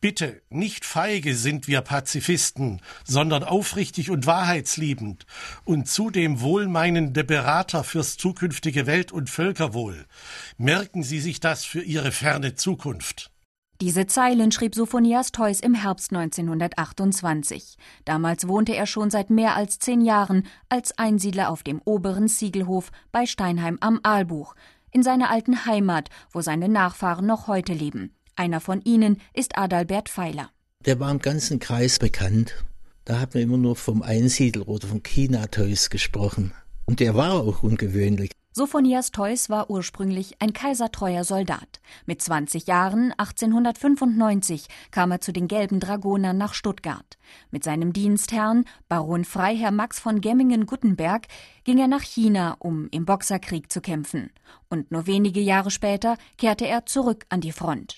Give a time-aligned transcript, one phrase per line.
[0.00, 5.26] Bitte, nicht feige sind wir Pazifisten, sondern aufrichtig und wahrheitsliebend
[5.64, 10.06] und zudem wohlmeinende Berater fürs zukünftige Welt- und Völkerwohl.
[10.56, 13.32] Merken Sie sich das für Ihre ferne Zukunft.
[13.80, 17.76] Diese Zeilen schrieb Sophonias Theus im Herbst 1928.
[18.04, 22.90] Damals wohnte er schon seit mehr als zehn Jahren als Einsiedler auf dem oberen Siegelhof
[23.10, 24.54] bei Steinheim am Aalbuch,
[24.90, 28.14] in seiner alten Heimat, wo seine Nachfahren noch heute leben.
[28.38, 30.50] Einer von ihnen ist Adalbert Pfeiler.
[30.86, 32.54] Der war im ganzen Kreis bekannt.
[33.04, 36.52] Da hat man immer nur vom Einsiedler oder vom Chinateus gesprochen.
[36.86, 38.30] Und der war auch ungewöhnlich.
[38.52, 41.80] Sophonias Theus war ursprünglich ein kaisertreuer Soldat.
[42.06, 47.18] Mit 20 Jahren, 1895, kam er zu den Gelben Dragonern nach Stuttgart.
[47.50, 51.26] Mit seinem Dienstherrn, Baron Freiherr Max von Gemmingen-Guttenberg,
[51.64, 54.30] ging er nach China, um im Boxerkrieg zu kämpfen.
[54.68, 57.96] Und nur wenige Jahre später kehrte er zurück an die Front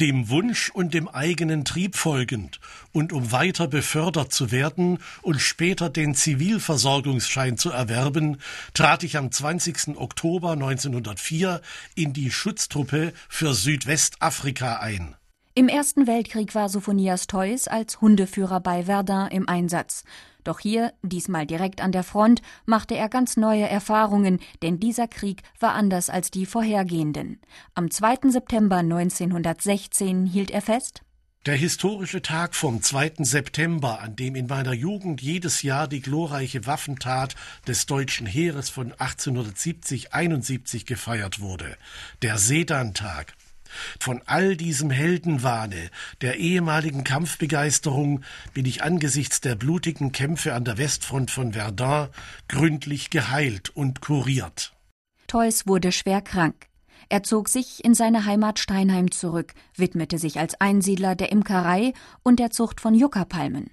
[0.00, 2.58] dem Wunsch und dem eigenen Trieb folgend
[2.92, 8.38] und um weiter befördert zu werden und später den Zivilversorgungsschein zu erwerben,
[8.72, 9.96] trat ich am 20.
[9.96, 11.60] Oktober 1904
[11.94, 15.16] in die Schutztruppe für Südwestafrika ein.
[15.54, 20.04] Im Ersten Weltkrieg war Sophonias Theus als Hundeführer bei Verdun im Einsatz.
[20.44, 25.42] Doch hier, diesmal direkt an der Front, machte er ganz neue Erfahrungen, denn dieser Krieg
[25.58, 27.40] war anders als die vorhergehenden.
[27.74, 28.30] Am 2.
[28.30, 31.02] September 1916 hielt er fest,
[31.46, 33.12] der historische Tag vom 2.
[33.20, 37.34] September, an dem in meiner Jugend jedes Jahr die glorreiche Waffentat
[37.66, 41.78] des deutschen Heeres von 1870-71 gefeiert wurde,
[42.20, 43.32] der Sedan-Tag,
[43.98, 45.90] von all diesem Heldenwahne,
[46.20, 48.22] der ehemaligen Kampfbegeisterung
[48.54, 52.08] bin ich angesichts der blutigen Kämpfe an der Westfront von Verdun
[52.48, 54.72] gründlich geheilt und kuriert.
[55.26, 56.66] Theus wurde schwer krank.
[57.08, 61.92] Er zog sich in seine Heimat Steinheim zurück, widmete sich als Einsiedler der Imkerei
[62.22, 63.70] und der Zucht von Juckerpalmen.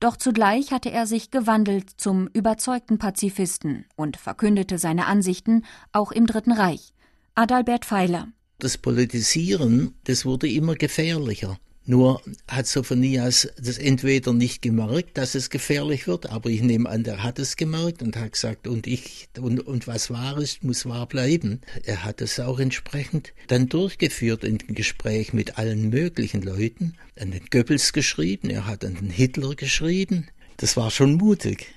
[0.00, 6.26] Doch zugleich hatte er sich gewandelt zum überzeugten Pazifisten und verkündete seine Ansichten auch im
[6.26, 6.94] Dritten Reich.
[7.34, 8.28] Adalbert Pfeiler
[8.58, 11.58] das Politisieren, das wurde immer gefährlicher.
[11.86, 17.02] Nur hat Sophonias das entweder nicht gemerkt, dass es gefährlich wird, aber ich nehme an,
[17.02, 20.84] der hat es gemerkt und hat gesagt, und ich, und, und was wahr ist, muss
[20.84, 21.62] wahr bleiben.
[21.84, 27.46] Er hat es auch entsprechend dann durchgeführt in Gespräch mit allen möglichen Leuten, an den
[27.50, 30.26] Goebbels geschrieben, er hat an den Hitler geschrieben.
[30.58, 31.68] Das war schon mutig.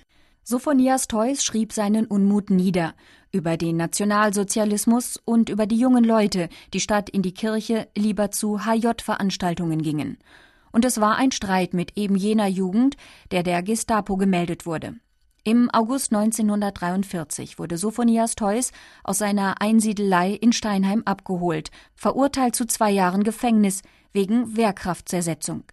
[0.43, 2.95] Sophonias Theus schrieb seinen Unmut nieder
[3.31, 8.65] über den Nationalsozialismus und über die jungen Leute, die statt in die Kirche lieber zu
[8.65, 10.17] HJ-Veranstaltungen gingen.
[10.71, 12.97] Und es war ein Streit mit eben jener Jugend,
[13.29, 14.95] der der Gestapo gemeldet wurde.
[15.43, 18.71] Im August 1943 wurde Sophonias Theus
[19.03, 23.81] aus seiner Einsiedelei in Steinheim abgeholt, verurteilt zu zwei Jahren Gefängnis
[24.11, 25.63] wegen Wehrkraftzersetzung.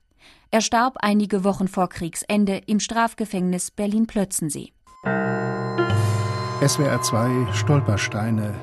[0.51, 4.73] Er starb einige Wochen vor Kriegsende im Strafgefängnis Berlin-Plötzensee.
[6.67, 8.55] SWR 2 Stolpersteine.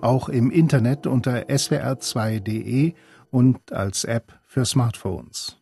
[0.00, 2.94] Auch im Internet unter swr2.de
[3.30, 5.61] und als App für Smartphones.